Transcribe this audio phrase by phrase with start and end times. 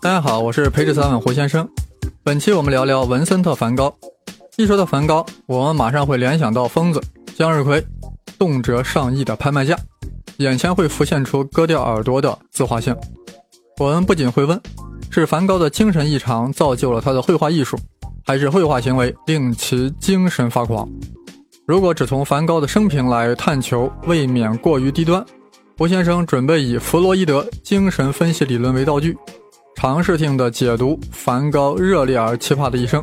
[0.00, 1.68] 大家好，我是培智三问胡先生。
[2.22, 3.92] 本期我们聊聊文森特·梵高。
[4.56, 7.02] 一说到梵高，我们马上会联想到疯子
[7.36, 7.84] 向日葵，
[8.38, 9.76] 动辄上亿的拍卖价，
[10.36, 12.96] 眼前会浮现出割掉耳朵的自画像。
[13.78, 14.60] 我们不仅会问：
[15.10, 17.76] 是梵高的精神异常造就了他的绘画艺术，
[18.24, 20.88] 还是绘画行为令其精神发狂？
[21.66, 25.24] 如果只从梵高的生平来探求，未免过于低端。
[25.76, 29.18] 胡先生准备以弗洛伊德精神分析理论为道具，
[29.74, 33.02] 尝试性的解读梵高热烈而奇葩的一生，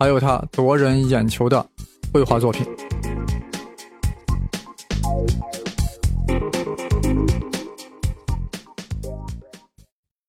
[0.00, 1.66] 还有他夺人眼球的
[2.14, 2.66] 绘画作品。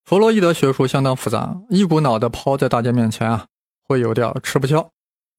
[0.04, 3.46] 弗洛伊德学术相当复杂，一股脑的抛在大家面前啊，
[3.88, 4.86] 会有点吃不消。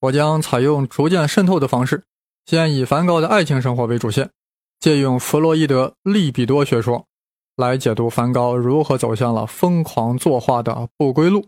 [0.00, 2.02] 我将采用逐渐渗透的方式，
[2.46, 4.30] 先以梵高的爱情生活为主线。
[4.80, 7.06] 借用弗洛伊德利比多学说
[7.56, 11.46] 来解读梵高如何走向了疯狂作画的不归路，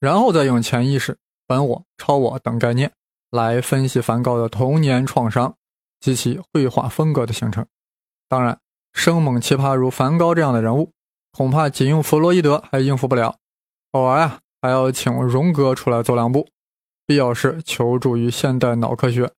[0.00, 2.90] 然后再用潜意识、本我、超我等概念
[3.30, 5.54] 来分析梵高的童年创伤
[6.00, 7.64] 及其绘画风格的形成。
[8.28, 8.58] 当然，
[8.92, 10.90] 生猛奇葩如梵高这样的人物，
[11.30, 13.36] 恐怕仅用弗洛伊德还应付不了，
[13.92, 16.48] 偶尔啊还要请荣格出来走两步，
[17.06, 19.30] 必要时求助于现代脑科学，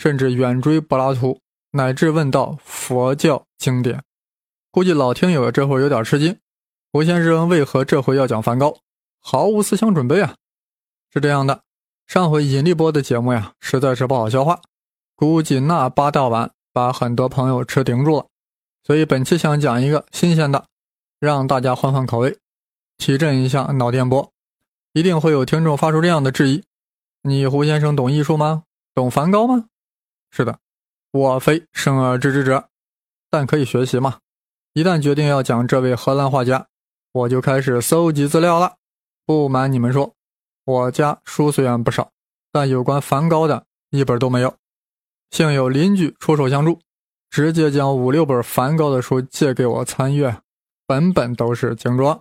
[0.00, 1.38] 甚至远追柏拉图。
[1.72, 4.02] 乃至问道佛教经典，
[4.72, 6.36] 估计老听友这会有点吃惊。
[6.90, 8.78] 胡先生为何这回要讲梵高？
[9.20, 10.34] 毫无思想准备啊！
[11.12, 11.60] 是这样的，
[12.06, 14.60] 上回引力波的节目呀，实在是不好消化，
[15.14, 18.26] 估计那八大碗把很多朋友吃顶住了。
[18.82, 20.64] 所以本期想讲一个新鲜的，
[21.20, 22.38] 让大家换换口味，
[22.96, 24.32] 提振一下脑电波。
[24.92, 26.64] 一定会有听众发出这样的质疑：
[27.22, 28.64] 你胡先生懂艺术吗？
[28.92, 29.66] 懂梵高吗？
[30.30, 30.58] 是的。
[31.12, 32.68] 我非生而知之者，
[33.28, 34.18] 但可以学习嘛。
[34.72, 36.68] 一旦决定要讲这位荷兰画家，
[37.12, 38.76] 我就开始搜集资料了。
[39.26, 40.14] 不瞒你们说，
[40.64, 42.10] 我家书虽然不少，
[42.52, 44.54] 但有关梵高的一本都没有。
[45.30, 46.80] 幸有邻居出手相助，
[47.28, 50.36] 直接将五六本梵高的书借给我参阅，
[50.86, 52.20] 本本都是精装。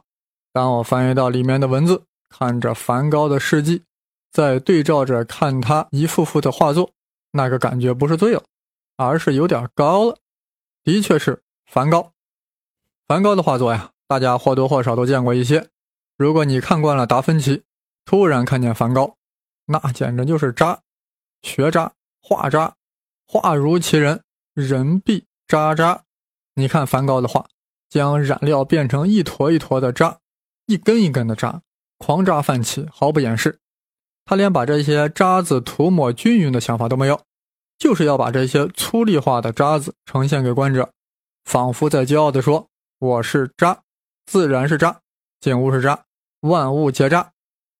[0.51, 3.83] 当我翻阅到里面的文字，看着梵高的事迹，
[4.31, 6.91] 再对照着看他一幅幅的画作，
[7.31, 8.43] 那个感觉不是醉了。
[9.01, 10.17] 而是有点高了，
[10.83, 12.11] 的确是梵高。
[13.07, 15.69] 梵高的画作呀，大家或多或少都见过一些。
[16.17, 17.63] 如果你看惯了达芬奇，
[18.03, 19.15] 突然看见梵高，
[19.67, 20.81] 那简直就是渣，
[21.41, 22.75] 学渣，画渣，
[23.25, 24.21] 画如其人，
[24.53, 26.03] 人必渣渣。
[26.55, 27.47] 你看梵高的画，
[27.89, 30.19] 将染料变成一坨一坨的渣，
[30.65, 31.61] 一根一根的渣，
[31.97, 33.59] 狂渣泛起，毫不掩饰。
[34.29, 37.19] 他连把这些渣子涂抹均匀的想法都没有。
[37.79, 40.91] 就是要把这些粗粝化的渣子呈现给观者，
[41.45, 42.67] 仿佛在骄傲地说
[42.99, 43.79] ：“我是渣，
[44.27, 44.99] 自然是渣，
[45.41, 46.03] 景物是渣，
[46.41, 47.31] 万物皆渣。”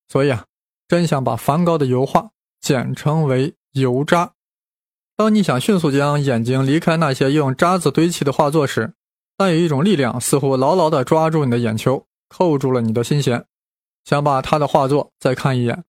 [0.09, 0.45] 所以啊，
[0.87, 4.31] 真想把梵高的油画简称为“油渣”。
[5.15, 8.93] 当你想迅速将眼睛离开那些用渣子堆砌的画作时，
[9.37, 13.45] 但有一种力量似乎牢牢地抓住你的眼球，扣住了你的心弦。
[14.03, 15.83] 想把他的画作再看一眼，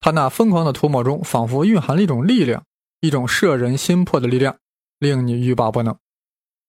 [0.00, 2.64] 他那疯狂的涂抹中仿佛蕴含了一种力量。
[3.00, 4.58] 一种摄人心魄的力量，
[4.98, 5.96] 令你欲罢不能。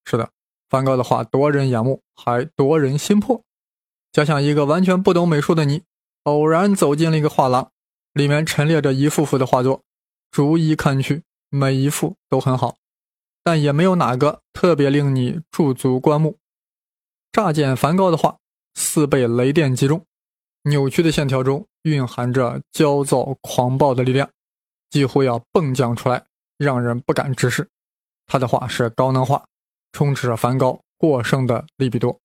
[0.05, 0.29] 是的，
[0.69, 3.41] 梵高的画夺人眼目，还夺人心魄。
[4.11, 5.81] 就像一个完全不懂美术的你，
[6.25, 7.71] 偶然走进了一个画廊，
[8.13, 9.81] 里面陈列着一幅幅的画作，
[10.29, 12.77] 逐一看去，每一幅都很好，
[13.43, 16.37] 但也没有哪个特别令你驻足观目。
[17.31, 18.37] 乍见梵高的画，
[18.75, 20.05] 似被雷电击中，
[20.65, 24.29] 扭曲的线条中蕴含着焦躁狂暴的力量。
[24.89, 26.25] 几乎要迸降出来，
[26.57, 27.69] 让人不敢直视。
[28.25, 29.45] 他的话是高能化，
[29.91, 32.19] 充斥着梵高过剩的利比多；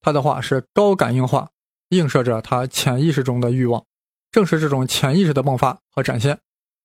[0.00, 1.50] 他的话是高感应化，
[1.88, 3.84] 映射着他潜意识中的欲望。
[4.30, 6.38] 正是这种潜意识的迸发和展现，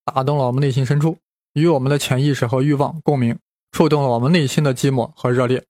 [0.04, 1.18] 打动了我们内心深处，
[1.54, 3.38] 与我们的潜意识和欲望共鸣，
[3.72, 5.64] 触动了我们内心的寂寞和热烈。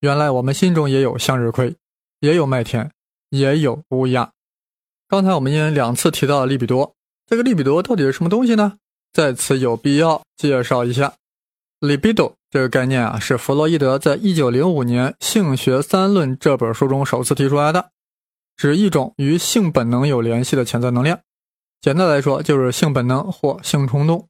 [0.00, 1.76] 原来我们心中也有向日葵，
[2.20, 2.90] 也有麦田，
[3.30, 4.32] 也有乌鸦。
[5.14, 6.96] 刚才我们因两次提到了利比多，
[7.28, 8.78] 这个利比多到底是什么东西呢？
[9.12, 11.14] 在此有必要介绍一下
[11.78, 17.90] ，libido 这个概念啊，是弗洛伊德在一九零五年《性学三论》这本书中首次提出来的，
[18.56, 21.20] 指一种与性本能有联系的潜在能量。
[21.80, 24.26] 简单来说，就是性本能或性冲动。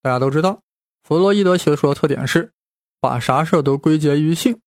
[0.00, 0.62] 大家都知道，
[1.06, 2.52] 弗洛伊德学说的特点是
[3.02, 4.58] 把啥事都归结于性。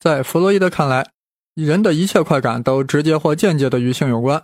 [0.00, 1.10] 在弗洛伊德看来，
[1.54, 4.42] 人的一切快感都直接或间接的与性有关，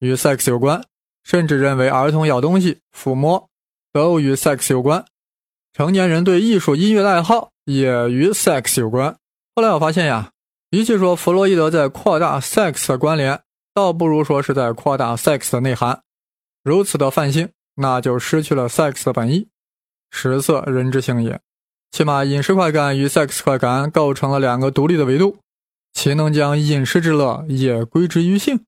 [0.00, 0.84] 与 sex 有关，
[1.22, 3.48] 甚至认为儿童咬东西、抚摸。
[3.92, 5.04] 都与 sex 有关，
[5.72, 9.16] 成年人对艺术音乐的爱好也与 sex 有关。
[9.56, 10.30] 后来我发现呀，
[10.70, 13.40] 与其说弗洛伊德在扩大 sex 的关联，
[13.74, 16.02] 倒不如说是在扩大 sex 的内涵。
[16.62, 19.48] 如此的泛性，那就失去了 sex 的本意。
[20.12, 21.40] 食色，人之性也。
[21.90, 25.38] 起码饮食快感与 sex 快感构成了两个独立的维度，
[25.92, 28.64] 岂能将饮食之乐也归之于性？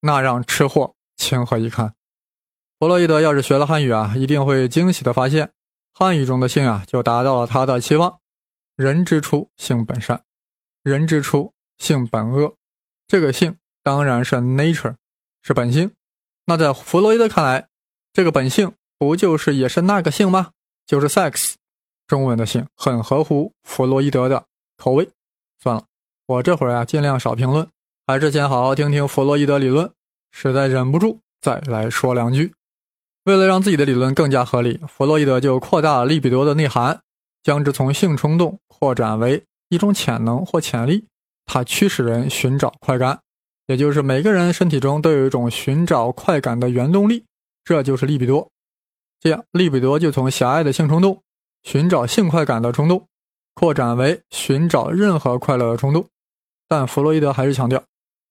[0.00, 1.94] 那让吃货情何以堪？
[2.78, 5.52] 弗洛伊德要是学了汉语啊，一定会惊喜的发现，
[5.92, 8.20] 汉语中的性啊，就达到了他的期望。
[8.76, 10.18] 人之初，性本善；
[10.84, 12.54] 人之初，性本恶。
[13.08, 14.94] 这个性当然是 nature，
[15.42, 15.92] 是本性。
[16.44, 17.68] 那在弗洛伊德看来，
[18.12, 20.52] 这个本性不就是也是那个性吗？
[20.86, 21.54] 就是 sex。
[22.06, 24.46] 中文的性很合乎弗洛伊德的
[24.76, 25.10] 口味。
[25.60, 25.84] 算了，
[26.26, 27.68] 我这会儿啊尽量少评论，
[28.08, 29.92] 还是先好好听听弗洛伊德理论。
[30.32, 32.54] 实在忍不住再来说两句。
[33.24, 36.98] 为了让自己的理论更加合理，弗洛伊德就扩大了利比多的内涵，
[37.42, 41.04] 将之从性冲动扩展为一种潜能或潜力。
[41.44, 43.20] 它驱使人寻找快感，
[43.66, 47.26] 也就是每个人身体中都有一种寻找快感的原动力，
[47.62, 48.48] 这就是利比多。
[49.20, 51.22] 这样，利比多就从狭隘的性冲动。
[51.62, 53.06] 寻找性快感的冲动，
[53.52, 56.06] 扩展为寻找任何快乐的冲动。
[56.66, 57.82] 但弗洛伊德还是强调，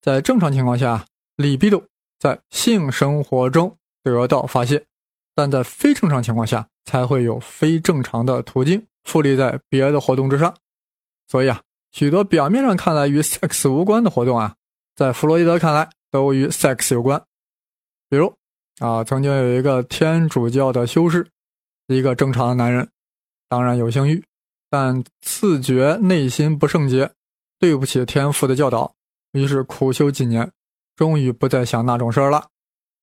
[0.02, 1.06] 在正常情况下，
[1.36, 1.84] 里比多
[2.20, 4.86] 在性生活中得到发泄，
[5.36, 10.56] 但在非正常情况下，才会有非正常的途径复利在别的活动之上。
[11.28, 11.62] 所以啊，
[11.92, 14.56] 许多表面上看来与 sex 无关的活动啊，
[14.96, 17.22] 在弗洛伊德看来都与 sex 有关。
[18.10, 18.34] 比如
[18.80, 21.28] 啊，曾经有一个天主教的修士，
[21.88, 22.90] 一个正常的男人。
[23.50, 24.24] 当然有性欲，
[24.70, 27.12] 但自觉内心不圣洁，
[27.60, 28.94] 对不起天父的教导，
[29.38, 30.51] 于是苦修几年，
[30.95, 32.48] 终于不再想那种事儿了。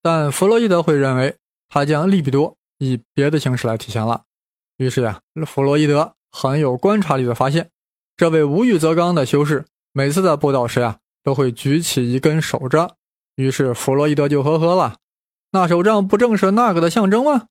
[0.02, 1.36] 但弗洛伊德会认为，
[1.68, 4.24] 他将利比多以别的形式来体现了。
[4.78, 7.70] 于是呀，弗洛伊德很有观察力的发现，
[8.16, 12.96] 这位无欲则刚的修士每次在布道时呀，都会举起一根手杖。
[13.36, 14.96] 于是弗洛伊德就呵呵了
[15.52, 17.46] ：“那手杖不正是那个的象征吗？”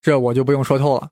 [0.00, 1.10] 这我就不用说透了。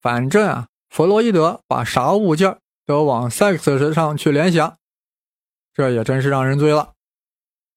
[0.00, 2.56] 反正啊，弗洛伊德把啥物件
[2.86, 4.78] 都往 sex 上去联想，
[5.76, 6.94] 这也真是让人醉了。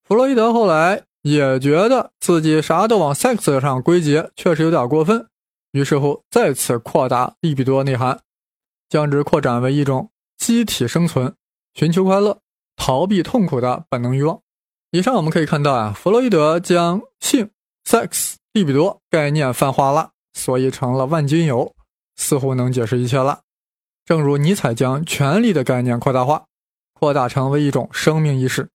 [0.02, 5.28] 弗洛伊德后来也觉得自己啥都往 sex 上归结，确实有点过分，
[5.72, 8.20] 于是乎再次扩大利比多内涵，
[8.88, 11.34] 将之扩展为一种机体生存、
[11.74, 12.38] 寻求快乐、
[12.76, 14.40] 逃避痛苦的本能欲望。
[14.90, 17.50] 以上我们可以看到啊，弗洛伊德将性、
[17.84, 21.74] sex、利比多概念泛化了，所以成了万金油。
[22.16, 23.40] 似乎能解释一切了。
[24.04, 26.44] 正如尼采将权力的概念扩大化，
[27.00, 28.68] 扩大成为一种生命意识，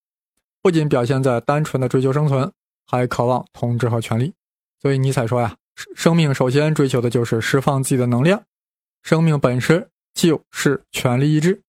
[0.60, 2.52] 不仅表现在单纯的追求生存，
[2.88, 4.34] 还渴望统治和权力。
[4.82, 5.56] 所以尼采说呀，
[5.96, 8.44] 生命首先追求的就是释放自己的能量，
[9.04, 11.62] 生命本身就是权力意志。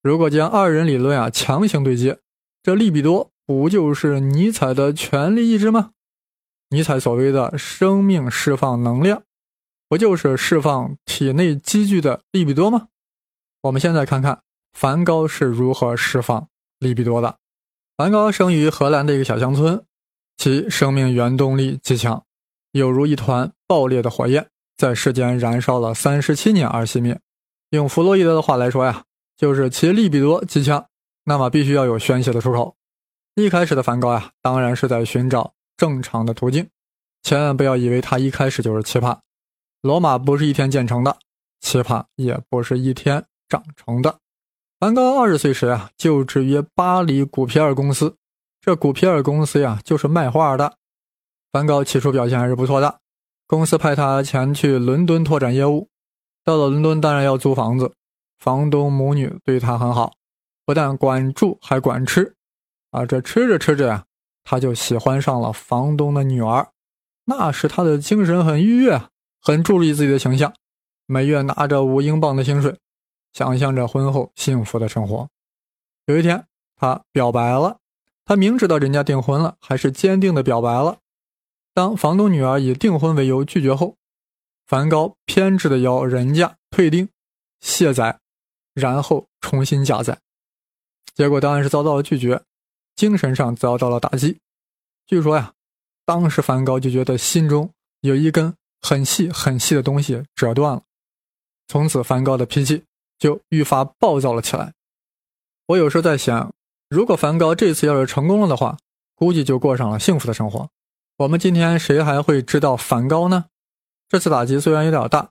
[0.00, 2.20] 如果将二人理论啊强行对接，
[2.62, 5.90] 这利比多不就是尼采的权力意志吗？
[6.70, 9.24] 尼采所谓的生命释放能量。
[9.88, 12.88] 不就是释放体内积聚的利比多吗？
[13.62, 14.42] 我们现在看看
[14.78, 16.48] 梵高是如何释放
[16.78, 17.36] 利比多的。
[17.96, 19.84] 梵高生于荷兰的一个小乡村，
[20.36, 22.22] 其生命原动力极强，
[22.70, 27.18] 有如一团爆裂的火焰，在世间燃烧了三十七年而熄灭。
[27.70, 29.02] 用弗洛伊德的话来说呀，
[29.36, 30.86] 就是其利比多极强，
[31.24, 32.76] 那么必须要有宣泄的出口。
[33.34, 36.68] 一开始的梵高呀，当然是在寻找正常的途径，
[37.24, 39.18] 千万不要以为他一开始就是奇葩。
[39.82, 41.18] 罗马不是一天建成的，
[41.60, 44.20] 奇葩也不是一天长成的。
[44.80, 48.14] 梵高二十岁时啊，就职于巴黎古皮尔公司。
[48.60, 50.76] 这古皮尔公司呀，就是卖画的。
[51.50, 53.00] 梵高起初表现还是不错的，
[53.48, 55.88] 公司派他前去伦敦拓展业务。
[56.44, 57.92] 到了伦敦，当然要租房子，
[58.38, 60.12] 房东母女对他很好，
[60.64, 62.36] 不但管住，还管吃。
[62.92, 64.04] 啊，这吃着吃着呀，
[64.44, 66.68] 他就喜欢上了房东的女儿。
[67.24, 69.00] 那时他的精神很愉悦。
[69.40, 70.52] 很注意自己的形象，
[71.06, 72.76] 每月拿着五英镑的薪水，
[73.38, 75.28] 想象着婚后幸福的生活。
[76.06, 77.78] 有一天，他表白了。
[78.24, 80.98] 他明知道人家订婚了，还是坚定的表白了。
[81.72, 83.94] 当房东女儿以订婚为由拒绝后，
[84.66, 87.08] 梵高偏执的要人家退订、
[87.60, 88.18] 卸载，
[88.74, 90.18] 然后重新加载。
[91.14, 92.42] 结果当然是遭到了拒绝，
[92.96, 94.40] 精神上遭到了打击。
[95.06, 95.52] 据说呀，
[96.04, 98.52] 当时梵高就觉得心中有一根。
[98.82, 100.82] 很细很细的东西折断了，
[101.68, 102.84] 从此梵高的脾气
[103.18, 104.74] 就愈发暴躁了起来。
[105.66, 106.54] 我有时候在想，
[106.88, 108.78] 如果梵高这次要是成功了的话，
[109.14, 110.70] 估计就过上了幸福的生活。
[111.18, 113.46] 我们今天谁还会知道梵高呢？
[114.08, 115.30] 这次打击虽然有点大，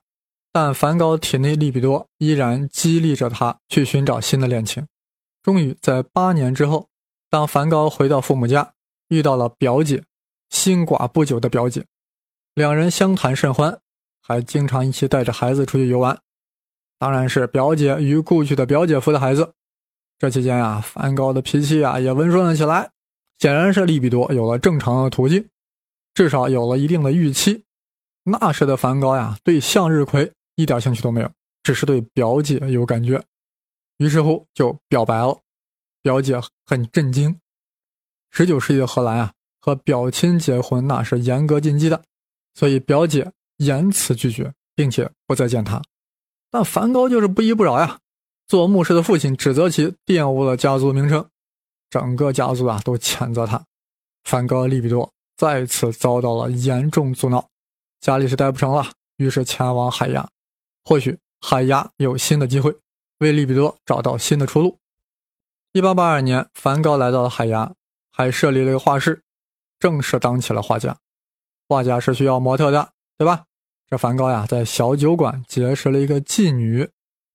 [0.52, 4.86] 但梵高体内利比多依然激励着他去寻找新的恋情。
[5.42, 6.88] 终于在八年之后，
[7.30, 8.74] 当梵高回到父母家，
[9.08, 10.04] 遇到了表姐，
[10.50, 11.86] 新寡不久的表姐，
[12.54, 13.80] 两人相谈甚欢，
[14.20, 16.20] 还经常一起带着孩子出去游玩。
[16.98, 19.54] 当然是表姐与故去的表姐夫的孩子。
[20.18, 22.90] 这期间啊，梵高的脾气啊也温顺了起来，
[23.38, 25.48] 显然是利比多有了正常的途径，
[26.12, 27.64] 至少有了一定的预期。
[28.24, 31.30] 那时的梵高呀，对向日葵一点兴趣都没有，
[31.62, 33.22] 只是对表姐有感觉，
[33.98, 35.38] 于是乎就表白了。
[36.02, 37.38] 表姐很震惊。
[38.30, 42.02] 十九世纪的荷兰啊，和表亲结婚那是严格禁忌的，
[42.54, 45.80] 所以表姐严词拒绝，并且不再见他。
[46.50, 47.98] 但梵高就是不依不饶呀。
[48.46, 51.28] 做牧师的父亲指责其玷污了家族名声，
[51.90, 53.62] 整个家族啊都谴责他。
[54.24, 57.48] 梵高利比多再次遭到了严重阻挠，
[58.00, 60.28] 家里是待不成了，于是前往海牙。
[60.84, 62.74] 或许海牙有新的机会，
[63.18, 64.78] 为利比多找到新的出路。
[65.72, 67.74] 一八八二年，梵高来到了海牙，
[68.10, 69.22] 还设立了一个画室，
[69.78, 70.96] 正式当起了画家。
[71.68, 73.44] 画家是需要模特的，对吧？
[73.90, 76.90] 这梵高呀，在小酒馆结识了一个妓女。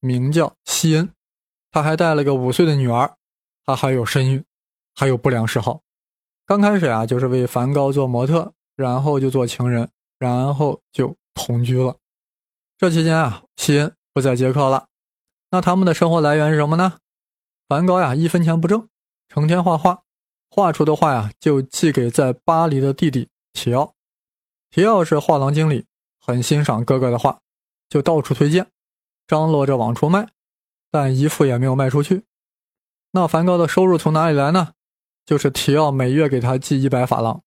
[0.06, 1.10] 名叫西恩，
[1.72, 3.16] 他还带了个五岁的女儿，
[3.66, 4.44] 他还有身孕，
[4.94, 5.82] 还有不良嗜好。
[6.46, 11.96] 刚开始啊，就是为梵高做模特，然后就做情人，然后就同居了。
[12.78, 14.88] 这期间啊，西恩不再接客了。
[15.52, 16.98] 那他们的生活来源是什么呢？
[17.70, 18.90] 梵高呀，一分钱不挣，
[19.30, 20.04] 成天画画，
[20.50, 23.94] 画出的画呀，就寄给在巴黎的弟弟提奥。
[24.70, 25.86] 提奥是画廊经理，
[26.26, 27.38] 很欣赏哥哥的画，
[27.90, 28.68] 就到处推荐。
[29.28, 30.30] 张罗着往出卖，
[30.90, 32.24] 但一幅也没有卖出去。
[33.12, 34.72] 那梵高的收入从哪里来呢？
[35.26, 37.42] 就是提奥每月给他寄一百法郎。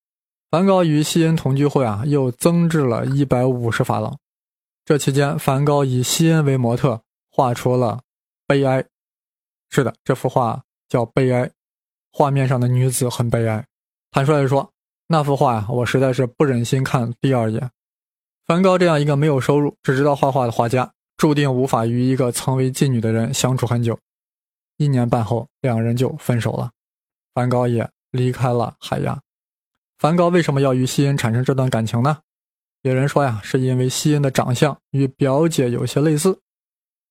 [0.50, 4.18] 梵高与西恩同居后啊，又增至了一百五十法郎。
[4.84, 8.00] 这期间，梵高以西恩为模特，画出了
[8.46, 8.82] 《悲哀》。
[9.70, 11.46] 是的，这幅画叫《悲哀》，
[12.12, 13.66] 画面上的女子很悲哀。
[14.10, 14.72] 坦率地说，
[15.08, 17.70] 那幅画呀，我实在是不忍心看第二眼。
[18.46, 20.92] 梵高这样一个没有收入、只知道画画的画家。
[21.16, 23.98] 注定无法与一个曾为妓女的人相处很久，
[24.76, 26.70] 一年半后，两人就分手了。
[27.32, 29.18] 梵高也离开了海牙。
[29.98, 32.18] 梵高为什么要与西恩产生这段感情呢？
[32.82, 36.38] 有人说呀，是因为西恩的长相与表姐有些类似。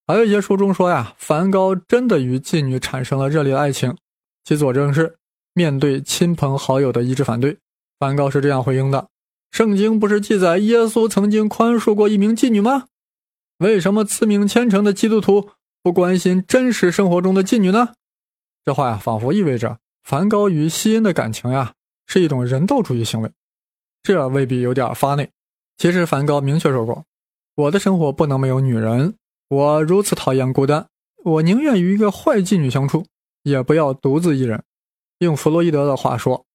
[0.06, 3.98] 还有一些书中说呀，梵高真的与妓女产生了热烈的爱情。
[4.44, 5.18] 其佐证是，
[5.54, 7.58] 面对亲朋好友的一致反对，
[7.98, 9.10] 梵高是这样回应的
[9.52, 12.86] ：“圣经不是记载耶稣曾经宽恕过一名妓女吗？”
[13.60, 15.50] 为什么自命虔诚的基督徒
[15.82, 17.94] 不关心真实生活中的妓女呢？
[18.66, 21.74] 这话呀，仿佛意味着梵高与西恩的感情呀
[22.06, 23.32] 是一种人道主义行为。
[24.04, 25.32] 这未必有点发内。
[25.78, 27.06] 其实梵高明确说过
[27.56, 29.16] ：“我的生活不能没有女人。
[29.48, 30.88] 我如此讨厌孤单，
[31.24, 33.06] 我宁愿与一个坏妓女相处，
[33.44, 34.64] 也不要独自一人。”
[35.20, 36.46] 用弗洛伊德的话说，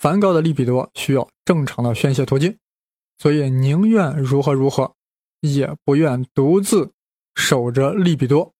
[0.00, 2.58] 梵高的利比多需要正常的宣泄途径，
[3.18, 4.92] 所以宁愿如何如何。
[5.42, 6.92] 也不愿独自
[7.34, 8.52] 守着利比多。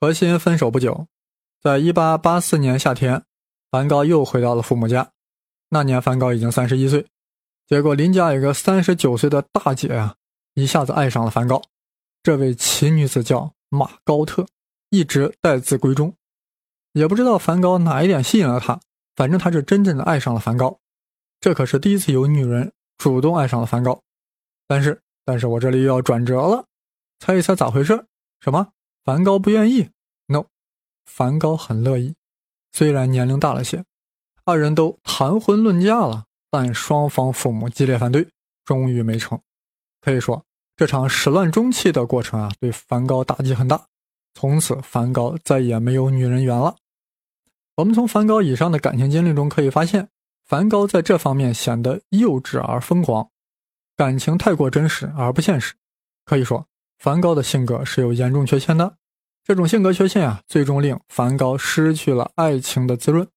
[0.00, 1.06] 和西恩分手不久，
[1.62, 3.22] 在一八八四年夏天，
[3.70, 5.12] 梵高又回到了父母家。
[5.68, 7.06] 那年梵高已经三十一岁，
[7.68, 10.16] 结果邻家有个三十九岁的大姐啊，
[10.54, 11.62] 一下子爱上了梵高。
[12.24, 14.44] 这位奇女子叫马高特，
[14.90, 16.12] 一直待字闺中。
[16.94, 18.80] 也不知道梵高哪一点吸引了她，
[19.18, 20.78] 反正她是真正的爱上了梵高。
[21.40, 24.00] 这可是第一次有女人主动爱上了梵高，
[24.68, 25.02] 但是。
[25.24, 26.64] 但是我这里又要转折了，
[27.18, 28.06] 猜一猜咋回事？
[28.40, 28.68] 什么？
[29.04, 29.90] 梵高不愿意
[30.26, 30.46] ？No，
[31.04, 32.14] 梵高很乐意，
[32.72, 33.84] 虽然年龄大了些。
[34.46, 38.26] 二人都谈婚论嫁了，但双方父母激烈反对，
[38.64, 39.38] 终于没成。
[40.00, 40.42] 可以说，
[40.74, 43.84] 这场始乱终弃的过程啊，对梵高打击很大。
[44.32, 46.74] 从此，梵高再也没有女人缘了。
[47.78, 50.08] 我们从梵高以上的感情经历中可以发现，
[50.44, 53.30] 梵高在这方面显得幼稚而疯狂。
[53.96, 55.74] 感情太过真实而不现实，
[56.24, 56.66] 可以说
[56.98, 58.96] 梵高的性格是有严重缺陷的。
[59.44, 63.28] 这种性格缺陷啊，最终令梵高失去了爱情的滋润，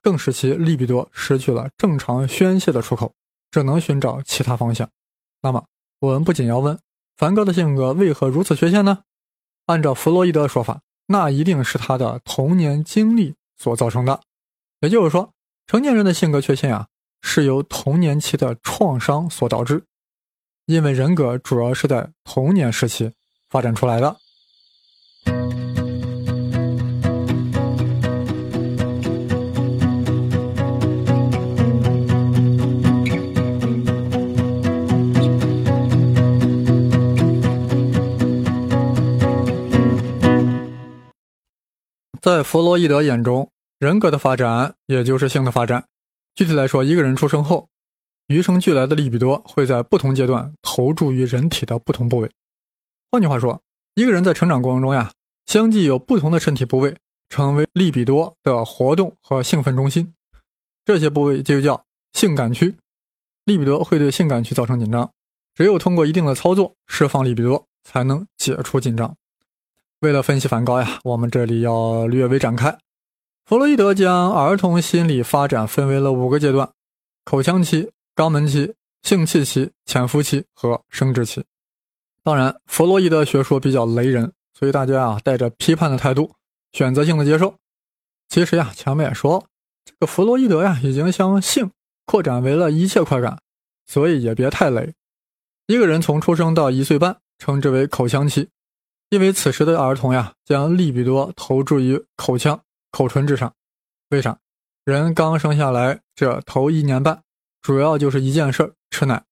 [0.00, 3.12] 更使其利比多失去了正常宣泄的出口，
[3.50, 4.88] 只能寻找其他方向。
[5.42, 5.64] 那么，
[5.98, 6.78] 我们不仅要问
[7.16, 9.00] 梵高的性格为何如此缺陷呢？
[9.66, 14.18] 按照弗洛伊德的说法，那一定是他的童年经历所造成的。
[14.80, 15.30] 也就是说，
[15.66, 16.88] 成年人的性格缺陷啊，
[17.20, 19.84] 是由童年期的创伤所导致。
[20.64, 23.12] 因为人格主要是在童年时期
[23.50, 24.16] 发展出来的。
[42.20, 45.82] 在弗洛伊德眼中，人格的发展也就是性的发展。
[46.34, 47.66] 具体来说，一个人出生后，
[48.26, 52.30] 与生俱来的利比多会在不同阶段投注于人体的不同部位。
[53.10, 53.58] 换句话说，
[53.94, 55.10] 一个人在成长过程中呀，
[55.46, 56.94] 相继有不同的身体部位
[57.30, 60.12] 成为利比多的活动和兴奋中心，
[60.84, 62.74] 这些部位就叫性感区。
[63.44, 65.10] 利比多会对性感区造成紧张，
[65.54, 69.16] 只有通过一定的操作释放利比多，才能解除紧张。
[70.00, 72.78] 为了分析梵高呀，我们这里要略微展开。
[73.44, 76.70] 弗洛伊德将儿童心理发展分为了五个阶段：
[77.22, 81.44] 口腔期、肛门期、性器期、潜伏期和生殖期。
[82.24, 86.32] 当然，弗洛伊德学说比较雷人，所以大家啊带着批判的态度，
[86.72, 87.54] 选择性的接受。
[88.30, 89.44] 其实呀，前面也说了，
[89.84, 91.70] 这个弗洛伊德呀已经将性
[92.06, 93.38] 扩展为了一切快感，
[93.86, 94.94] 所以也别太雷。
[95.66, 98.48] 一个人从出生到一岁半，称之为口腔期，
[99.10, 103.52] 因为此时的儿童呀将利比多投注于口腔、口唇之上。
[104.10, 104.38] 为啥？
[104.84, 107.22] 人刚生下来这头一年半，
[107.60, 109.24] 主要就是一件事儿吃奶。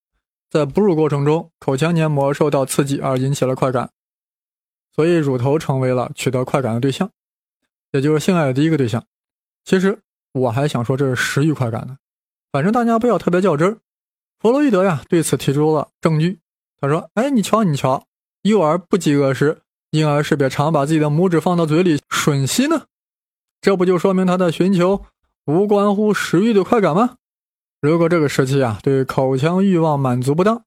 [0.51, 3.91] 在哺乳过程中，口腔黏膜受到刺激而引起了快感，
[4.95, 7.11] 所以乳头成为了取得快感的对象，
[7.93, 9.05] 也就是性爱的第一个对象。
[9.65, 10.01] 其实
[10.33, 11.99] 我还想说这是食欲快感呢，
[12.51, 13.79] 反正大家不要特别较真儿。
[14.41, 16.41] 弗洛伊德呀对此提出了证据，
[16.81, 18.07] 他说：“哎，你瞧，你瞧，
[18.43, 22.87] 幼儿不饥饿时，婴儿是别常把自己的拇指放到嘴里吮吸呢，
[23.61, 25.05] 这不就说明他在寻求
[25.47, 27.17] 无关乎食欲的快感吗？”
[27.81, 30.63] 如果这个时期啊，对口腔欲望满足不当，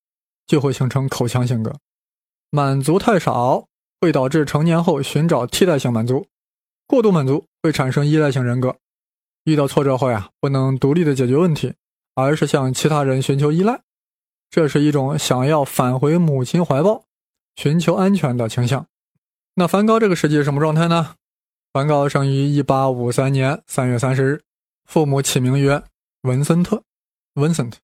[0.47, 1.71] 就会形成口腔性格；
[2.49, 3.67] 满足太少，
[3.99, 6.25] 会导致成年后寻找替代性满足；
[6.87, 8.77] 过度满足会产生依赖性人格。
[9.43, 11.73] 遇到挫折后呀，不能独立的解决问题，
[12.15, 13.81] 而是向其他人寻求依赖，
[14.49, 17.03] 这是一种想要返回母亲怀抱、
[17.55, 18.87] 寻求安全的倾向。
[19.55, 21.15] 那梵高这个时期是什么状态呢？
[21.73, 24.41] 梵高生于1853年3月30日，
[24.85, 25.83] 父母起名曰
[26.21, 26.83] 文森特。
[27.33, 27.75] Vincent，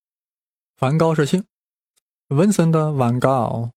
[0.76, 1.46] 梵高是姓
[2.28, 3.72] ，Vincent van Gogh。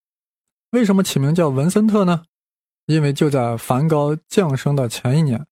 [0.70, 2.24] 为什么起名叫文森特呢？
[2.86, 5.46] 因为就在梵高降生的前一年，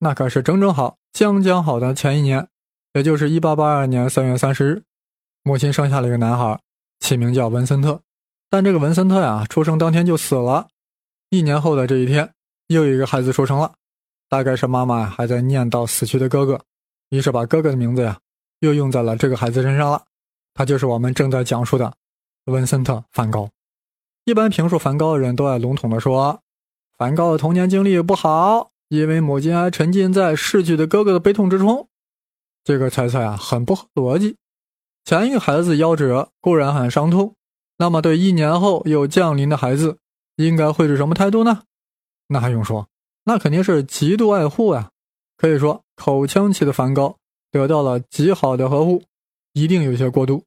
[0.00, 2.48] 那可是整整好、将将好的前一年，
[2.94, 4.82] 也就是1882年3月30日，
[5.44, 6.60] 母亲生下了一个男孩，
[6.98, 8.00] 起名叫文森特。
[8.48, 10.66] 但这个文森特呀，出生当天就死了。
[11.30, 12.32] 一年后的这一天，
[12.66, 13.72] 又一个孩子出生了，
[14.28, 16.60] 大概是妈妈还在念叨死去的哥哥，
[17.10, 18.18] 于是把哥哥的名字呀。
[18.58, 20.02] 又用在了这个孩子身上了，
[20.52, 21.94] 他就是我们正在讲述的
[22.44, 23.48] 文森特·梵高。
[24.24, 26.42] 一般评述梵高的人都爱笼统的说，
[26.98, 31.88] 梵高的童年经历不好，因为母亲还沉浸在逝去的哥哥的悲痛之中。
[32.62, 34.36] 这个猜测呀，很不合逻辑。
[35.06, 37.34] 前一个孩子夭折固然很伤痛，
[37.78, 39.96] 那么对一年后又降临的孩子，
[40.46, 41.62] 应该会是什么态度呢？
[42.28, 42.88] 那还用说，
[43.24, 44.90] 那肯定是极度爱护呀。
[45.36, 47.16] 可以说，口腔期的梵高。
[47.52, 49.02] 得到了极好的呵护，
[49.54, 50.44] 一定有些过度，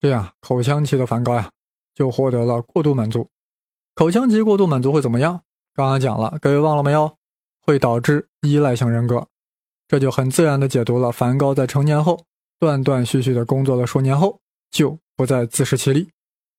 [0.00, 1.50] 这样口腔期的梵高呀，
[1.94, 3.28] 就获得了过度满足。
[3.94, 5.42] 口腔期过度满足会怎么样？
[5.74, 7.14] 刚刚讲了，各位忘了没有？
[7.60, 9.26] 会导致依赖性人格，
[9.86, 11.12] 这就很自然的解读了。
[11.12, 12.24] 梵高在成年后
[12.58, 16.08] 断断续续的工作了数年后，就不再自食其力，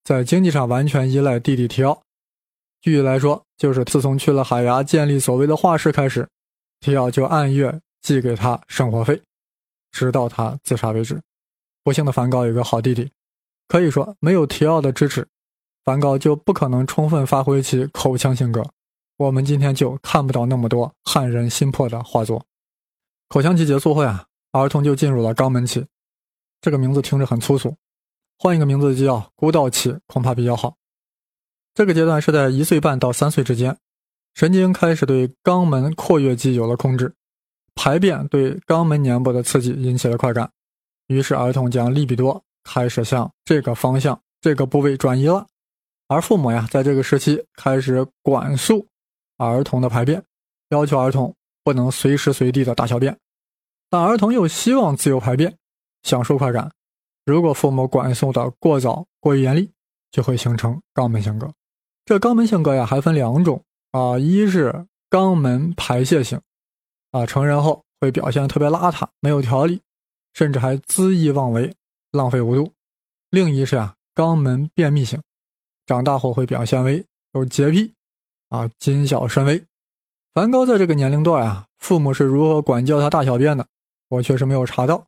[0.04, 2.04] 在经济上完全依赖弟弟提奥。
[2.82, 6.28] 具体来说，就是自从去了海牙建立所谓的画室开始，
[6.80, 9.22] 提奥就按月寄给他生活费。
[9.92, 11.20] 直到他自杀为止。
[11.84, 13.12] 不幸的梵高有个好弟弟，
[13.68, 15.28] 可以说没有提奥的支持，
[15.84, 18.63] 梵高就不可能充分发挥其口腔性格。
[19.18, 22.46] 我们今天就看不到那么多撼人心魄的画作。
[23.28, 25.86] 口腔期结束后呀，儿童就进入了肛门期。
[26.62, 27.76] 这个名字听着很粗俗，
[28.38, 30.76] 换一个名字就叫孤道期，恐怕比较好。
[31.80, 33.78] 这个阶段是在一岁半到三岁之间，
[34.34, 37.13] 神经开始对肛门括约肌有了控制。
[37.74, 40.52] 排便对肛门黏膜的刺激引起了快感，
[41.08, 45.48] 于是儿童将利比多开始向这个方向、这个部位转移了。
[46.10, 48.86] 而父母呀，在这个时期开始管束
[49.38, 50.22] 儿童的排便，
[50.72, 53.18] 要求儿童不能随时随地的大小便。
[53.89, 55.56] 但儿童又希望自由排便，
[56.04, 56.70] 享受快感。
[57.26, 59.72] 如果父母管束的过早、过于严厉，
[60.12, 61.50] 就会形成肛门性格。
[62.10, 66.41] 这肛门性格呀，还分两种啊，一是肛门排泄型。
[67.12, 69.80] 啊，成人后会表现特别邋遢，没有条理，
[70.34, 71.72] 甚至还恣意妄为，
[72.12, 72.74] 浪费无度。
[73.30, 75.22] 另一是啊，肛门便秘型，
[75.86, 77.93] 长大后会表现为有洁癖，
[78.50, 79.63] 啊，谨小慎微。
[80.34, 83.67] 梵高在这个年龄段啊，父母是如何管教他大小便的？
[84.08, 85.06] 我确实没有查到。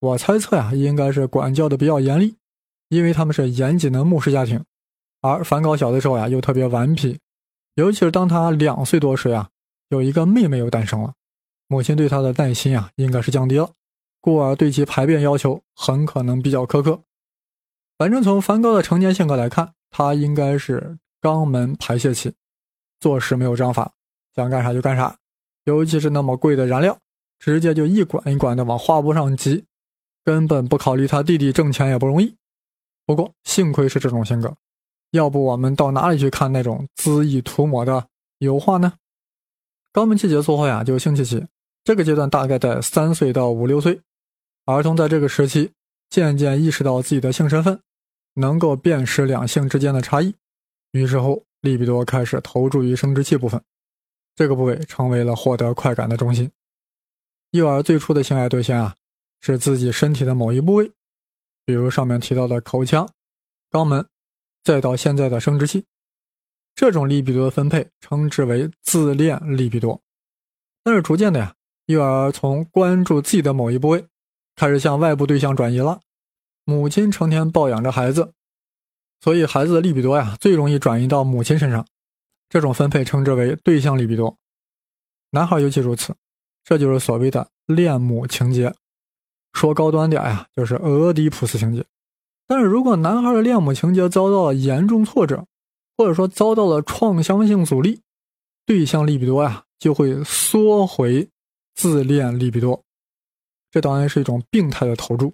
[0.00, 2.36] 我猜测呀，应该是管教的比较严厉，
[2.88, 4.64] 因为他们是严谨的牧师家庭。
[5.20, 7.18] 而梵高小的时候呀，又特别顽皮，
[7.74, 9.48] 尤其是当他两岁多时啊，
[9.88, 11.14] 有一个妹妹又诞生了。
[11.66, 13.70] 母亲对他的耐心啊，应该是降低了，
[14.20, 17.02] 故而对其排便要求很可能比较苛刻。
[17.98, 22.32] 反正从梵高的成年性格来看，他应该是肛门排泄期，
[23.00, 23.92] 做事没有章法，
[24.34, 25.16] 想干啥就干啥，
[25.64, 26.96] 尤其是那么贵的燃料，
[27.38, 29.64] 直接就一管一管的往画布上挤，
[30.24, 32.34] 根本不考虑他弟弟挣钱也不容易。
[33.04, 34.54] 不过幸亏是这种性格，
[35.10, 38.94] 要不我们到哪里去看那种恣意涂抹的油画呢？
[39.92, 41.46] 肛门期结束后呀，就性器期，
[41.84, 44.00] 这个阶段大概在三岁到五六岁，
[44.66, 45.72] 儿童在这个时期
[46.10, 47.80] 渐渐意识到自己的性身份。
[48.34, 50.32] 能够辨识两性之间的差异，
[50.92, 53.60] 于是后利比多开始投注于生殖器部分，
[54.36, 56.48] 这个部位成为了获得快感的中心。
[57.50, 58.94] 幼儿最初的性爱对象啊，
[59.40, 60.92] 是自己身体的某一部位，
[61.64, 63.10] 比如上面提到的口腔、
[63.72, 64.06] 肛门，
[64.62, 65.84] 再到现在的生殖器。
[66.74, 70.00] 这种利比多的分配称之为自恋利比多。
[70.84, 71.54] 但是逐渐的呀，
[71.86, 74.06] 幼儿从关注自己的某一部位，
[74.54, 76.00] 开始向外部对象转移了。
[76.64, 78.32] 母亲成天抱养着孩子，
[79.20, 81.86] 所以孩子的利比多呀最容易转移到母亲身上。
[82.48, 84.38] 这种分配称之为对象利比多。
[85.30, 86.14] 男孩尤其如此，
[86.64, 88.72] 这就是所谓的恋母情节。
[89.52, 91.84] 说高端点呀，就是俄狄浦斯情节。
[92.48, 95.46] 但是如果男孩的恋母情节遭到了严重挫折，
[95.96, 98.00] 或者说遭到了创伤性阻力，
[98.64, 101.28] 对象利比多呀就会缩回
[101.74, 102.82] 自恋利比多。
[103.70, 105.32] 这当然是一种病态的投注。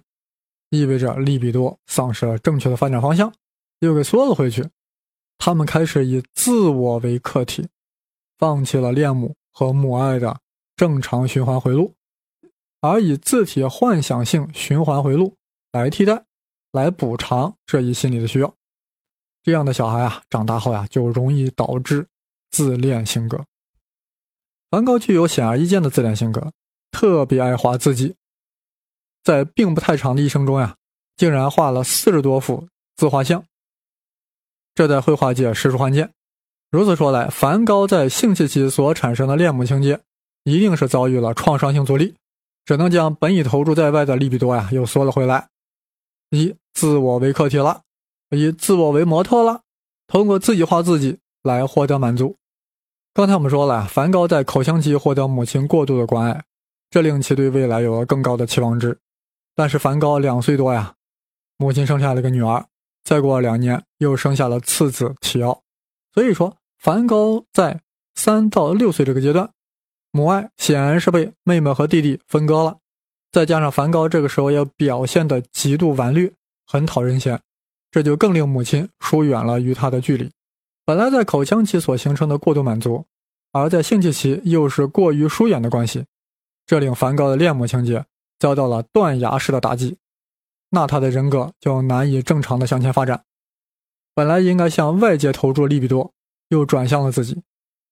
[0.71, 3.31] 意味着利比多丧失了正确的发展方向，
[3.79, 4.67] 又给缩了回去。
[5.37, 7.65] 他们开始以自我为客体，
[8.37, 10.37] 放弃了恋母和母爱的
[10.75, 11.93] 正常循环回路，
[12.81, 15.33] 而以自体幻想性循环回路
[15.71, 16.25] 来替代，
[16.75, 18.53] 来补偿这一心理的需要。
[19.41, 22.05] 这样的小孩啊，长大后呀，就容易导致
[22.51, 23.43] 自恋性格。
[24.69, 26.51] 梵高具有显而易见的自恋性格，
[26.91, 28.15] 特别爱画自己。
[29.23, 30.75] 在并不太长的一生中呀，
[31.15, 33.43] 竟然画了四十多幅自画像，
[34.75, 36.11] 这在绘画界实属罕见。
[36.71, 40.01] 如此说来，梵高在性器期所产生的恋母情节，
[40.43, 42.15] 一定是遭遇了创伤性阻力，
[42.65, 45.47] 只能将本已投注在外的利比多呀又缩了回来，
[46.35, 47.81] 以自我为客体了，
[48.29, 49.61] 以自我为模特了，
[50.07, 52.35] 通过自己画自己来获得满足。
[53.13, 56.43] 刚才我们说了，梵高在口腔期获得母亲过度的关爱，
[56.89, 58.99] 这令其对未来有了更高的期望值。
[59.55, 60.95] 但是梵高两岁多呀，
[61.57, 62.65] 母亲生下了个女儿，
[63.05, 65.61] 再过两年又生下了次子提奥，
[66.13, 67.79] 所以说梵高在
[68.15, 69.49] 三到六岁这个阶段，
[70.11, 72.79] 母爱显然是被妹妹和弟弟分割了，
[73.35, 76.31] 再加上梵高这个时候也表现的极度顽劣，
[76.65, 77.37] 很讨人嫌，
[77.91, 80.31] 这就更令母亲疏远了与他的距离。
[80.85, 83.03] 本来在口腔期所形成的过度满足，
[83.51, 86.05] 而在性器期又是过于疏远的关系，
[86.65, 88.05] 这令梵高的恋母情节。
[88.39, 89.97] 遭到了断崖式的打击，
[90.69, 93.25] 那他的人格就难以正常的向前发展。
[94.13, 96.13] 本来应该向外界投注利比多，
[96.47, 97.41] 又转向了自己，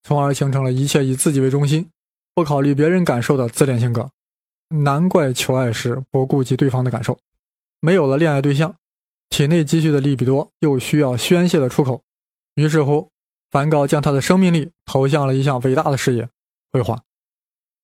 [0.03, 1.89] 从而形成了一切以自己为中心，
[2.33, 4.09] 不考虑别人感受的自恋性格。
[4.81, 7.17] 难怪求爱时不顾及对方的感受。
[7.79, 8.75] 没有了恋爱对象，
[9.29, 12.01] 体内积蓄的利比多又需要宣泄的出口。
[12.55, 13.09] 于是乎，
[13.51, 16.27] 梵高将他的生命力投向了一项伟大的事业——
[16.71, 17.01] 绘画。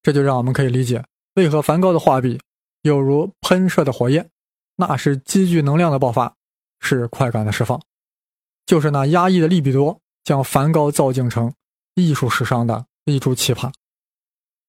[0.02, 1.04] 这就让我们可以理解
[1.36, 2.40] 为何梵高的画笔。
[2.82, 4.30] 有如喷射的火焰，
[4.78, 6.34] 那是积聚能量的爆发，
[6.80, 7.82] 是快感的释放。
[8.66, 11.54] 就是那压抑的利比多，将梵高造境成
[11.96, 13.70] 艺术史上的一株奇葩。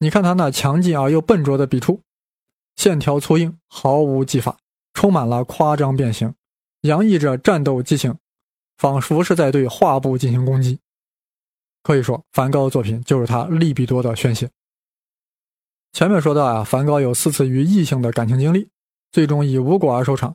[0.01, 2.01] 你看他那强劲而又笨拙的笔触，
[2.81, 4.57] 线条粗硬，毫无技法，
[4.95, 6.35] 充满了夸张变形，
[6.81, 8.17] 洋溢着战斗激情，
[8.79, 10.79] 仿佛是在对画布进行攻击。
[11.83, 14.49] 可以说，梵高的作品就是他利比多的宣泄。
[15.93, 18.71] 前面说到啊，梵高有四次与异性的感情经历，
[19.13, 20.35] 最终以无果而收场。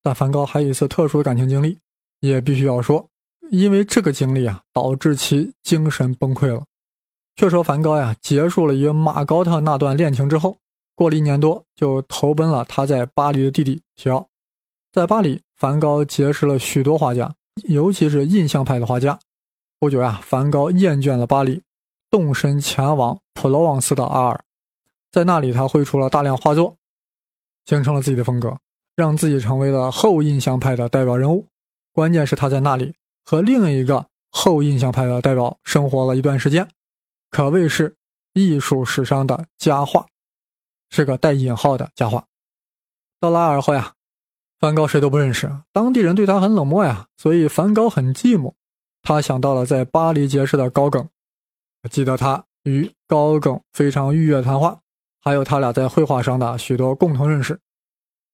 [0.00, 1.76] 但梵高还有一次特殊感情经历，
[2.20, 3.08] 也必须要说，
[3.50, 6.62] 因为这个经历啊，导致其精神崩溃了。
[7.34, 10.56] 却说梵高呀，结束了与马高特那段恋情之后，
[11.00, 14.28] 过了一年多，就投奔了他在巴黎的弟弟提奥。
[14.92, 17.34] 在巴黎，梵高结识了许多画家，
[17.64, 19.18] 尤其是印象派的画家。
[19.78, 21.62] 不久呀，梵高厌倦了巴黎，
[22.10, 24.44] 动身前往普罗旺斯的阿尔。
[25.10, 26.76] 在那里，他绘出了大量画作，
[27.64, 28.58] 形成了自己的风格，
[28.94, 31.46] 让自己成为了后印象派的代表人物。
[31.94, 36.68] 关键是他在那里和另一个后印象派的代表生活了一段时间，
[37.30, 37.96] 可谓是
[38.34, 40.04] 艺术史上的佳话，
[40.90, 42.26] 是个带引号的假话。
[43.18, 43.94] 到了阿尔后呀，
[44.58, 48.52] 梵高谁都不认识，当地人对他很冷漠呀，所以梵高很寂寞。
[49.02, 51.08] 他想到了在巴黎结识的高更，
[51.90, 54.80] 记得他与高更非常愉悦谈话。
[55.22, 57.60] 还有他俩在绘画上的许多共同认识。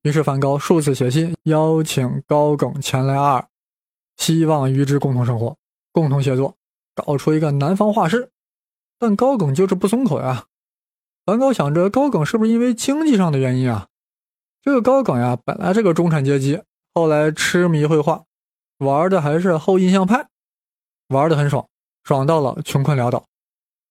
[0.02, 3.48] 于是梵高数次写信邀请高更前来阿尔，
[4.16, 5.56] 希望与之共同生活、
[5.90, 6.56] 共同写作，
[6.94, 8.30] 搞出一个南方画室。
[9.00, 10.46] 但高更就是不松口呀。
[11.26, 13.88] 梵高想着，高更是不是因为经济上的原因啊？
[14.62, 16.62] 这个高更呀，本来是个中产阶级，
[16.94, 18.24] 后来痴迷绘画，
[18.78, 20.28] 玩的还是后印象派，
[21.08, 21.68] 玩的很爽，
[22.04, 23.26] 爽到了穷困潦倒。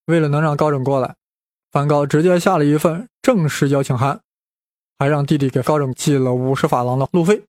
[0.06, 1.16] 为了能让高整过来，
[1.72, 4.22] 梵高直接下了一份正式邀请函。
[4.98, 7.44] 还让弟弟给高更寄了五十法郎的路费，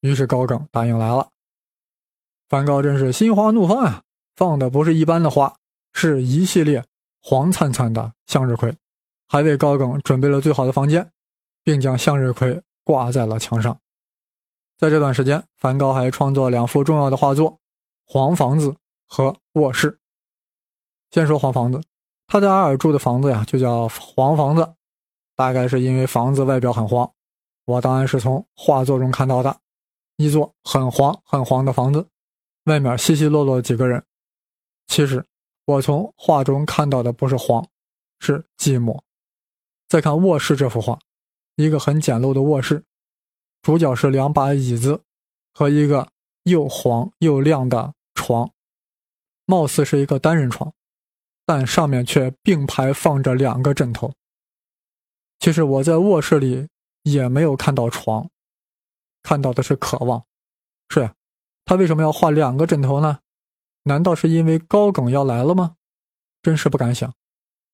[0.00, 1.28] 于是高更答应来了。
[2.48, 4.02] 梵高真是心花怒放啊！
[4.34, 5.54] 放的不是一般的花，
[5.92, 6.84] 是一系列
[7.26, 8.76] 黄灿灿的向日葵，
[9.26, 11.10] 还为高更准备了最好的房间，
[11.62, 13.80] 并将向日葵挂在了墙上。
[14.76, 17.52] 在这段时间，梵高还创作两幅重要的画作
[18.04, 18.68] 《黄房子》
[19.08, 19.92] 和《卧室》。
[21.12, 21.80] 先说黄房子，
[22.26, 24.74] 他在阿尔住的房子呀，就叫黄房子。
[25.34, 27.10] 大概是因为房子外表很黄，
[27.64, 29.56] 我当然是从画作中看到的，
[30.18, 32.06] 一座很黄很黄的房子，
[32.64, 34.04] 外面稀稀落落几个人。
[34.86, 35.24] 其实
[35.66, 37.66] 我从画中看到的不是黄，
[38.20, 39.00] 是寂寞。
[39.88, 40.98] 再看卧室这幅画，
[41.56, 42.84] 一个很简陋的卧室，
[43.62, 45.02] 主角是两把椅子
[45.54, 46.08] 和一个
[46.42, 48.50] 又黄又亮的床，
[49.46, 50.72] 貌似是一个单人床，
[51.46, 54.12] 但上面却并排放着两个枕头。
[55.38, 56.68] 其实我在卧室里
[57.02, 58.28] 也没有看到床，
[59.22, 60.24] 看到的是渴望。
[60.90, 61.14] 是呀，
[61.64, 63.20] 他为什么要画两个枕头呢？
[63.84, 65.76] 难道是因为高梗要来了吗？
[66.42, 67.14] 真是不敢想，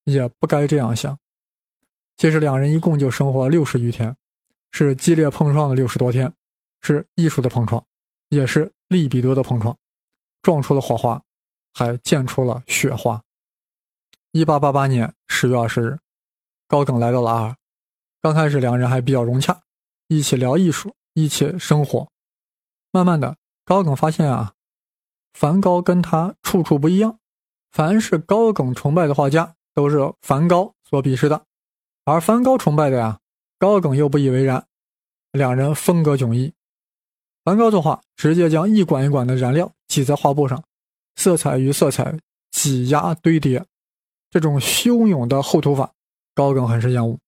[0.05, 1.19] 也不该这样想。
[2.17, 4.15] 其实两人一共就生活六十余天，
[4.71, 6.33] 是激烈碰撞的六十多天，
[6.81, 7.85] 是艺术的碰撞，
[8.29, 9.77] 也是利比多的碰撞，
[10.43, 11.23] 撞出了火花，
[11.73, 13.23] 还溅出了雪花。
[14.33, 15.99] 一八八八年十月二十日，
[16.69, 17.57] 高梗来到了阿尔。
[18.21, 19.63] 刚开始两人还比较融洽，
[20.09, 22.09] 一起聊艺术，一起生活。
[22.93, 24.53] 慢慢的，高更发现啊，
[25.33, 27.19] 梵高跟他处处不一样。
[27.71, 31.41] 凡是高更崇拜的画家，都是梵高所鄙视的；
[32.05, 33.21] 而梵高崇拜的呀，
[33.59, 34.67] 高更又不以为然。
[35.33, 36.53] 两人风格迥异。
[37.45, 40.63] 梵高作画直接将一管一管的染料挤在画布上，
[41.15, 42.19] 色彩与色彩
[42.51, 43.65] 挤压堆叠，
[44.29, 45.93] 这种汹涌的厚涂法，
[46.35, 47.19] 高更很是厌恶。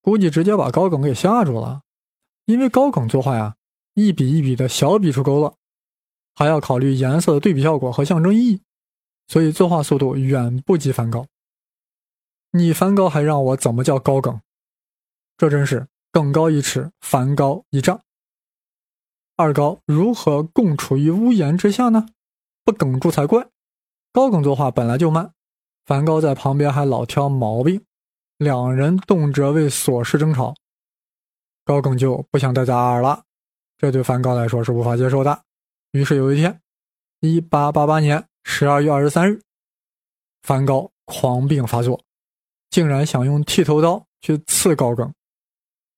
[0.00, 1.82] 估计直接把高耿给吓住了，
[2.46, 3.56] 因为高耿作画呀，
[3.94, 5.54] 一笔一笔的小笔触勾勒，
[6.36, 8.62] 还要考虑颜色的对比效果和象征意义，
[9.26, 11.26] 所以作画速度远不及梵高。
[12.52, 14.40] 你梵高还让我怎么叫高梗？
[15.38, 18.00] 这真是更高一尺，梵高一丈。
[19.34, 22.06] 二高如何共处于屋檐之下呢？
[22.64, 23.48] 不梗住才怪。
[24.12, 25.32] 高梗作画本来就慢，
[25.84, 27.82] 梵高在旁边还老挑毛病。
[28.36, 30.54] 两人动辄为琐事争吵，
[31.64, 33.24] 高梗就不想待在阿尔了，
[33.78, 35.45] 这对梵高来说是无法接受的。
[35.92, 36.60] 于是有一天，
[37.20, 39.40] 一八八八年十二月二十三日，
[40.42, 42.02] 梵高狂病发作，
[42.70, 45.12] 竟然想用剃头刀去刺高更，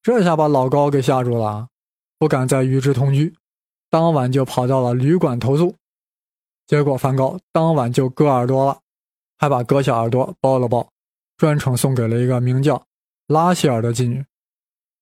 [0.02, 1.68] 这下把老高给吓住了，
[2.18, 3.34] 不敢再与之同居，
[3.90, 5.74] 当晚就跑到了旅馆投诉。
[6.66, 8.80] 结果梵高当晚就割耳朵了，
[9.38, 10.88] 还把割下耳朵包了包。
[11.36, 12.84] 专程送给了一个名叫
[13.28, 14.24] 拉希尔的妓女。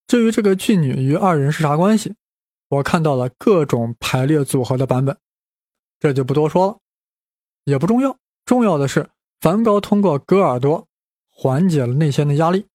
[0.07, 2.14] 至于这个妓女与二人是啥关系，
[2.68, 5.16] 我看到了各种排列组合的版本，
[5.98, 6.79] 这就不多说了，
[7.64, 8.16] 也不重要。
[8.44, 9.09] 重要的是，
[9.40, 10.87] 梵高通过割耳朵
[11.31, 12.66] 缓解了内心的压力，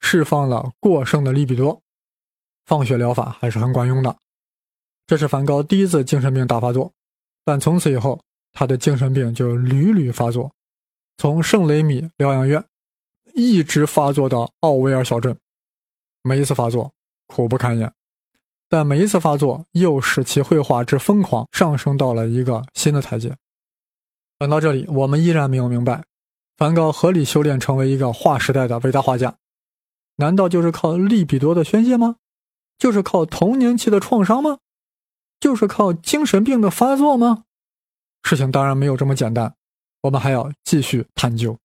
[0.00, 1.82] 释放了过剩的利比多，
[2.66, 4.16] 放血疗法还是很管用的。
[5.06, 6.92] 这是梵高第一次精神病大发作，
[7.44, 8.22] 但从此以后，
[8.52, 10.52] 他的精神病就屡屡发作，
[11.16, 12.64] 从圣雷米疗养院。
[13.32, 15.38] 一直发作到奥维尔小镇，
[16.22, 16.92] 每一次发作
[17.28, 17.90] 苦不堪言，
[18.70, 23.36] 但每一次发作又使其绘画之疯狂上升到了一个新的台阶。
[24.38, 26.04] 讲到这里，我们依然没有明白，
[26.56, 29.34] 梵高合理修炼成为一个划时代的伟大画家，
[30.16, 32.16] 难道就是靠利比多的宣泄吗？
[32.78, 34.58] 就是靠童年期的创伤吗？
[35.40, 37.42] 就是靠精神病的发作吗？
[38.22, 39.52] 事情当然没有这么简单，
[40.02, 41.58] 我们还要继续探究。